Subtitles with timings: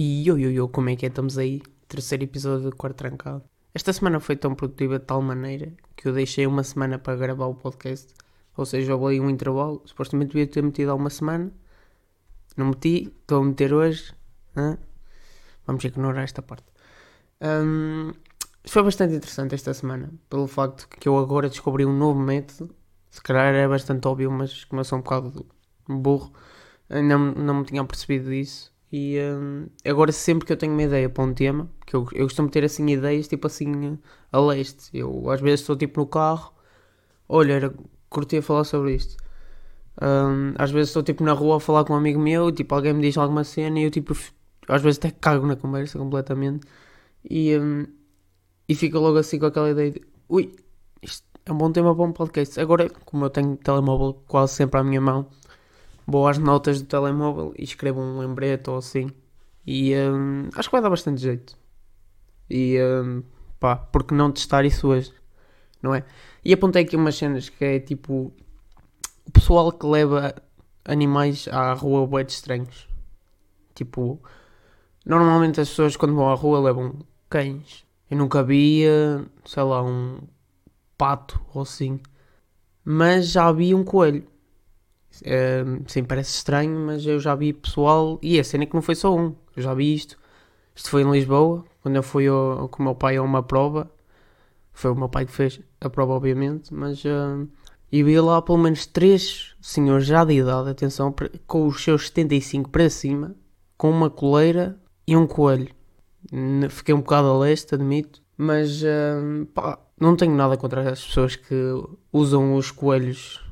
[0.00, 1.08] E yo, yo, yo, como é que é?
[1.08, 3.42] Estamos aí, terceiro episódio do Quarto Trancado.
[3.74, 7.46] Esta semana foi tão produtiva de tal maneira que eu deixei uma semana para gravar
[7.46, 8.14] o podcast.
[8.56, 9.82] Ou seja, eu ali um intervalo.
[9.84, 11.50] Supostamente devia ter metido há uma semana.
[12.56, 14.14] Não meti, estou a meter hoje.
[14.56, 14.78] Hã?
[15.66, 16.66] Vamos ignorar esta parte.
[17.42, 18.12] Hum,
[18.68, 22.72] foi bastante interessante esta semana, pelo facto que eu agora descobri um novo método.
[23.10, 25.44] Se calhar é bastante óbvio, mas como eu sou um bocado
[25.88, 26.32] burro,
[26.88, 28.77] não, não me tinha percebido disso.
[28.92, 32.24] E hum, agora sempre que eu tenho uma ideia para um tema, que eu, eu
[32.24, 33.98] costumo ter assim ideias tipo assim
[34.32, 34.90] a leste.
[34.96, 36.52] Eu às vezes estou tipo no carro,
[37.28, 37.74] olha, era,
[38.10, 39.16] curti a falar sobre isto.
[40.02, 42.94] Hum, às vezes estou tipo na rua a falar com um amigo meu, tipo alguém
[42.94, 44.14] me diz alguma cena e eu tipo
[44.68, 46.66] às vezes até cago na conversa completamente
[47.28, 47.86] e, hum,
[48.68, 50.54] e fico logo assim com aquela ideia de ui,
[51.02, 52.60] isto é um bom tema para um podcast.
[52.60, 55.28] Agora, como eu tenho telemóvel quase sempre à minha mão,
[56.08, 59.10] vou às notas do telemóvel e escrevo um lembrete ou assim.
[59.66, 61.54] E hum, acho que vai dar bastante jeito.
[62.48, 63.22] E hum,
[63.60, 65.12] pá, porque não testar isso hoje?
[65.82, 66.04] Não é?
[66.42, 68.32] E apontei aqui umas cenas que é tipo
[69.26, 70.34] o pessoal que leva
[70.82, 72.88] animais à rua bué de estranhos.
[73.74, 74.18] Tipo,
[75.04, 76.94] normalmente as pessoas quando vão à rua levam
[77.28, 77.84] cães.
[78.10, 80.20] Eu nunca via, sei lá, um
[80.96, 82.00] pato ou assim.
[82.82, 84.26] Mas já vi um coelho.
[85.86, 88.18] Sim, parece estranho, mas eu já vi pessoal.
[88.22, 89.34] E a cena é que não foi só um.
[89.56, 90.18] Eu já vi isto.
[90.74, 93.90] Isto foi em Lisboa, quando eu fui ao, com o meu pai a uma prova.
[94.72, 96.72] Foi o meu pai que fez a prova, obviamente.
[96.72, 97.04] Mas.
[97.04, 97.48] Uh,
[97.90, 101.14] e vi lá pelo menos três senhores já de idade, atenção,
[101.46, 103.34] com os seus 75 para cima,
[103.78, 105.68] com uma coleira e um coelho.
[106.68, 108.22] Fiquei um bocado a leste, admito.
[108.36, 108.82] Mas
[109.54, 111.54] pá, não tenho nada contra as pessoas que
[112.12, 113.42] usam os coelhos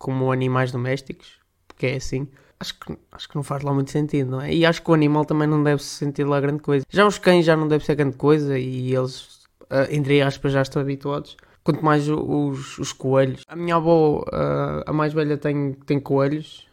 [0.00, 2.26] como animais domésticos, porque é assim.
[2.58, 4.52] Acho que, acho que não faz lá muito sentido, não é?
[4.52, 6.84] E acho que o animal também não deve se sentir lá grande coisa.
[6.90, 10.62] Já os cães já não deve ser grande coisa e eles, uh, entre aspas, já
[10.62, 11.36] estão habituados.
[11.62, 13.42] Quanto mais os, os coelhos.
[13.46, 16.66] A minha avó, uh, a mais velha, tem, tem coelhos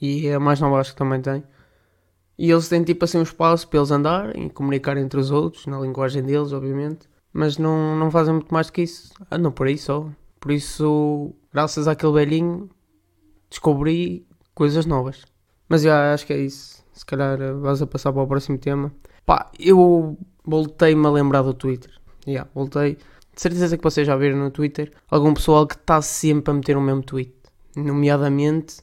[0.00, 1.42] e a mais nova acho que também tem.
[2.38, 5.66] E eles têm tipo assim um espaço para eles andarem e comunicar entre os outros,
[5.66, 7.08] na linguagem deles, obviamente.
[7.32, 9.12] Mas não, não fazem muito mais do que isso.
[9.30, 10.06] Andam por aí só.
[10.38, 12.70] Por isso, graças àquele velhinho,
[13.50, 14.24] descobri
[14.54, 15.24] coisas novas.
[15.68, 16.84] Mas já acho que é isso.
[16.92, 18.92] Se calhar eh, vais a passar para o próximo tema.
[19.26, 21.90] Pá, eu voltei-me a lembrar do Twitter.
[22.24, 22.94] Já, voltei.
[23.34, 26.76] De certeza que vocês já viram no Twitter algum pessoal que está sempre a meter
[26.76, 27.34] o mesmo tweet.
[27.76, 28.76] Nomeadamente,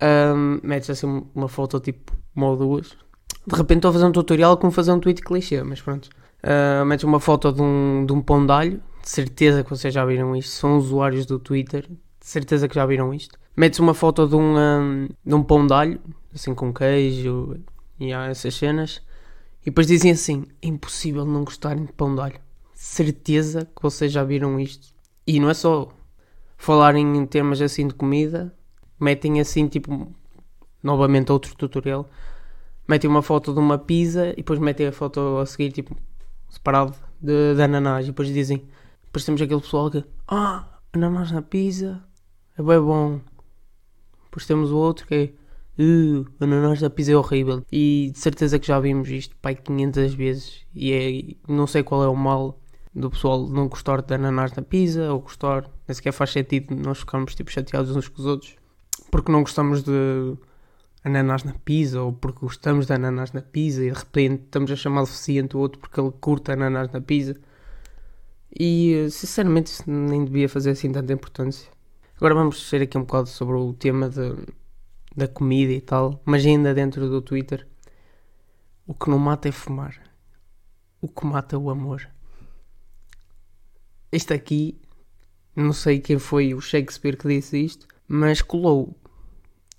[0.00, 2.96] um, metes assim uma foto tipo uma ou duas.
[3.44, 6.08] De repente estou a fazer um tutorial como fazer um tweet clichê, mas pronto.
[6.44, 9.92] Uh, metes uma foto de um, de um pão de alho, de certeza que vocês
[9.92, 11.86] já viram isto, são usuários do Twitter,
[12.24, 13.38] de certeza que já viram isto.
[13.54, 16.00] Metes uma foto de um, um de um pão de alho,
[16.34, 17.54] assim com queijo
[18.00, 19.02] e há essas cenas,
[19.60, 22.40] e depois dizem assim: é impossível não gostarem de pão de alho.
[22.72, 24.94] Certeza que vocês já viram isto.
[25.26, 25.90] E não é só
[26.56, 28.54] falarem em termos assim de comida,
[28.98, 30.10] metem assim tipo
[30.82, 32.08] novamente outro tutorial,
[32.88, 35.94] metem uma foto de uma pizza e depois metem a foto a seguir, tipo,
[36.48, 38.06] separado de, de ananás.
[38.06, 38.66] E depois dizem,
[39.04, 42.02] depois temos aquele pessoal que, ah, ananás na pizza,
[42.58, 43.20] é bem bom.
[44.24, 45.14] Depois temos o outro que
[45.78, 47.64] é, uh, ananás na pizza é horrível.
[47.70, 50.66] E de certeza que já vimos isto, pai, 500 vezes.
[50.74, 52.60] E é, não sei qual é o mal
[52.94, 57.00] do pessoal não gostar de ananás na pizza ou gostar, nem sequer faz sentido nós
[57.00, 58.56] ficarmos tipo chateados uns com os outros
[59.10, 60.36] porque não gostamos de
[61.04, 64.76] ananás na pizza ou porque gostamos de ananás na pizza e de repente estamos a
[64.76, 67.36] chamar deficiente o outro porque ele curta ananás na pizza.
[68.58, 71.70] E sinceramente isso nem devia fazer assim tanta importância.
[72.16, 74.46] Agora vamos ser aqui um bocado sobre o tema de,
[75.16, 77.66] da comida e tal, mas ainda dentro do Twitter.
[78.86, 80.00] O que não mata é fumar.
[81.00, 82.08] O que mata é o amor.
[84.12, 84.80] Este aqui,
[85.56, 88.96] não sei quem foi o Shakespeare que disse isto, mas colou.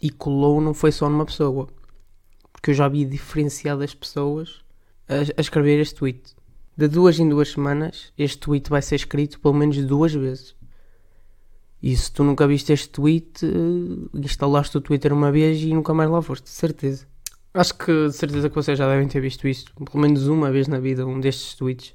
[0.01, 1.69] E colou não foi só numa pessoa.
[2.51, 4.61] Porque eu já vi diferenciadas pessoas
[5.07, 6.35] a, a escrever este tweet.
[6.75, 10.53] De duas em duas semanas, este tweet vai ser escrito pelo menos duas vezes.
[11.81, 15.93] E se tu nunca viste este tweet, eh, instalaste o Twitter uma vez e nunca
[15.93, 17.05] mais lá foste, de certeza.
[17.53, 20.67] Acho que de certeza que vocês já devem ter visto isto, pelo menos uma vez
[20.67, 21.93] na vida, um destes tweets.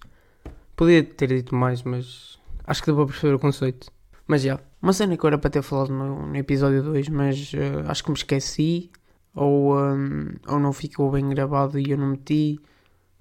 [0.77, 3.91] Podia ter dito mais, mas acho que deu para perceber o conceito.
[4.27, 7.53] Mas já, uma cena que eu era para ter falado no, no episódio 2, mas
[7.53, 8.91] uh, acho que me esqueci,
[9.35, 12.59] ou, um, ou não ficou bem gravado e eu não meti,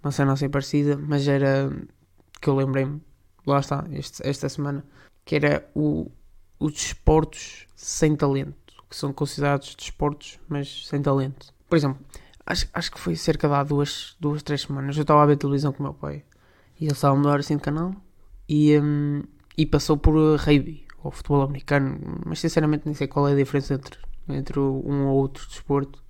[0.03, 1.69] uma cena assim parecida, mas era
[2.41, 3.01] que eu lembrei-me,
[3.45, 4.85] lá está, este, esta semana,
[5.25, 6.09] que era o,
[6.59, 11.53] os desportos sem talento, que são considerados desportos, mas sem talento.
[11.69, 12.00] Por exemplo,
[12.45, 14.97] acho, acho que foi cerca de há duas, duas, três semanas.
[14.97, 16.23] Eu estava a ver televisão com o meu pai
[16.79, 17.94] e ele estava a mudar assim de canal
[18.47, 19.23] e, um,
[19.57, 23.75] e passou por rugby ou futebol americano, mas sinceramente nem sei qual é a diferença
[23.75, 23.97] entre,
[24.27, 26.03] entre um ou outro desporto.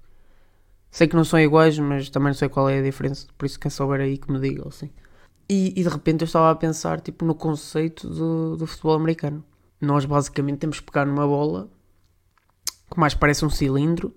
[0.90, 3.60] Sei que não são iguais, mas também não sei qual é a diferença, por isso
[3.60, 4.90] quem souber aí que me diga assim.
[5.48, 9.44] E, e de repente eu estava a pensar tipo, no conceito do, do futebol americano.
[9.80, 11.70] Nós basicamente temos que pegar numa bola
[12.92, 14.14] que mais parece um cilindro,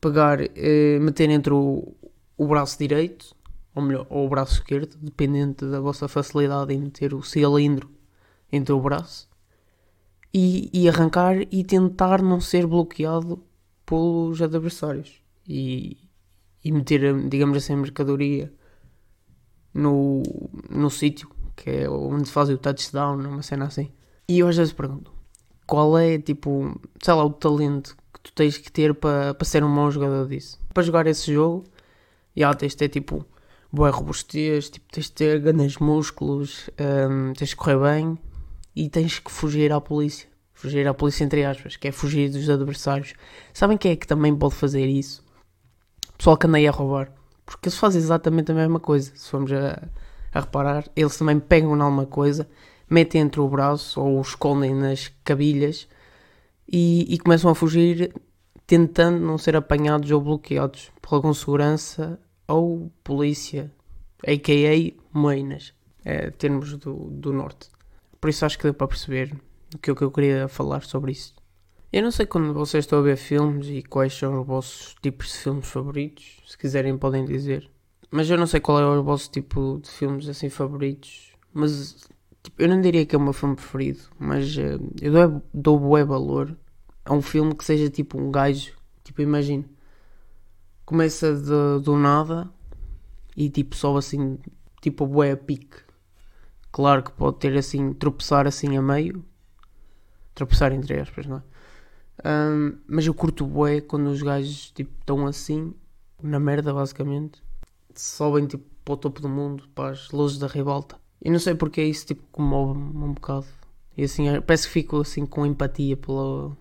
[0.00, 1.94] pegar, eh, meter entre o,
[2.36, 3.34] o braço direito,
[3.74, 7.90] ou melhor, ou o braço esquerdo, dependente da vossa facilidade em meter o cilindro
[8.52, 9.28] entre o braço,
[10.32, 13.42] e, e arrancar e tentar não ser bloqueado
[13.84, 15.20] pelos adversários.
[15.46, 15.98] E,
[16.64, 18.52] e meter, digamos assim, a mercadoria
[19.74, 20.22] no,
[20.68, 23.90] no sítio, que é onde fazem o touchdown, uma cena assim.
[24.30, 25.12] E eu às vezes pergunto,
[25.66, 29.64] qual é, tipo, sei lá, o talento que tu tens que ter para pa ser
[29.64, 30.56] um bom jogador disso?
[30.72, 31.64] Para jogar esse jogo,
[32.36, 33.26] já tens de ter, tipo,
[33.72, 38.16] boa robustez, tipo, tens de ter grandes músculos, um, tens de correr bem
[38.76, 40.28] e tens que fugir à polícia.
[40.54, 43.14] Fugir à polícia, entre aspas, que é fugir dos adversários.
[43.52, 45.24] Sabem quem é que também pode fazer isso?
[46.08, 47.12] O pessoal que anda aí a roubar.
[47.44, 49.10] Porque eles fazem exatamente a mesma coisa.
[49.12, 49.88] Se formos a,
[50.32, 52.48] a reparar, eles também pegam em alguma coisa
[52.90, 55.88] metem entre o braço ou o escondem nas cabilhas
[56.70, 58.12] e, e, começam a fugir
[58.66, 63.72] tentando não ser apanhados ou bloqueados por algum segurança ou polícia,
[64.26, 64.92] a.k.a.
[65.16, 65.72] Moinas,
[66.04, 67.68] é, termos do, do norte.
[68.20, 69.34] Por isso acho que deu para perceber
[69.74, 71.34] o que, o que eu queria falar sobre isso.
[71.92, 75.28] Eu não sei quando vocês estão a ver filmes e quais são os vossos tipos
[75.28, 77.68] de filmes favoritos, se quiserem podem dizer.
[78.10, 82.08] Mas eu não sei qual é o vosso tipo de filmes assim favoritos, mas
[82.42, 85.78] Tipo, eu não diria que é o meu filme preferido, mas uh, eu dou, dou
[85.78, 86.56] bué valor
[87.04, 88.74] a um filme que seja tipo um gajo.
[89.04, 89.64] Tipo, imagino.
[90.86, 92.50] Começa de, do nada
[93.36, 94.38] e tipo só assim,
[94.80, 95.76] tipo bué a pique.
[96.72, 99.24] Claro que pode ter assim, tropeçar assim a meio.
[100.34, 101.42] Tropeçar entre aspas, não é?
[102.24, 105.74] Um, mas eu curto bué quando os gajos tipo estão assim,
[106.22, 107.42] na merda basicamente.
[107.94, 111.54] Sobem tipo para o topo do mundo, para as luzes da ribalta e não sei
[111.54, 113.46] porque isso tipo comove-me um bocado.
[113.96, 116.56] E assim, é, parece que fico assim com empatia pela,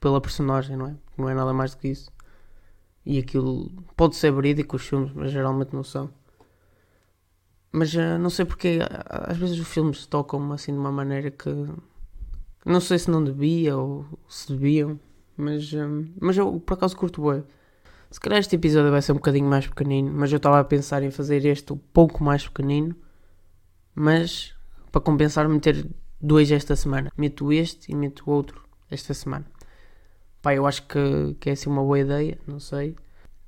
[0.00, 0.96] pela personagem, não é?
[1.16, 2.10] Não é nada mais do que isso.
[3.04, 6.10] E aquilo pode ser verídico os filmes, mas geralmente não são.
[7.72, 8.78] Mas uh, não sei porque
[9.08, 11.50] às vezes os filmes tocam-me assim de uma maneira que
[12.64, 14.98] não sei se não devia ou se deviam,
[15.36, 15.86] mas, eh,
[16.20, 17.42] mas eu por acaso curto bem.
[18.10, 21.02] Se calhar este episódio vai ser um bocadinho mais pequenino, mas eu estava a pensar
[21.02, 22.96] em fazer este um pouco mais pequenino
[23.98, 24.54] mas
[24.92, 25.86] para compensar meter
[26.20, 27.12] dois esta semana.
[27.16, 29.44] Meto este e meto outro esta semana.
[30.40, 32.90] Pá, eu acho que, que é assim uma boa ideia, não sei.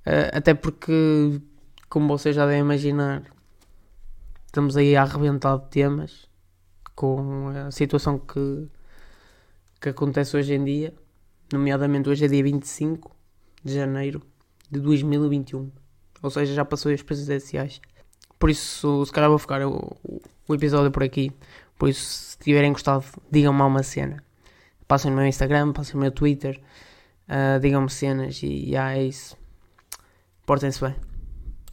[0.06, 1.41] Uh, até porque,
[1.88, 3.23] como vocês já devem imaginar,
[4.47, 6.29] estamos aí a arrebentar de temas
[6.97, 8.69] com a situação que,
[9.81, 10.94] que acontece hoje em dia.
[11.52, 13.14] Nomeadamente hoje é dia 25
[13.62, 14.20] de janeiro
[14.70, 15.70] de 2021.
[16.23, 17.81] Ou seja, já passou as presidenciais.
[18.38, 19.61] Por isso, se calhar vou ficar
[20.52, 21.32] o episódio por aqui.
[21.79, 24.23] Por isso, se tiverem gostado, digam-me uma cena.
[24.87, 26.61] Passem no meu Instagram, passem no meu Twitter,
[27.29, 29.37] uh, digam-me cenas e, e é isso.
[30.44, 31.09] Portem-se bem.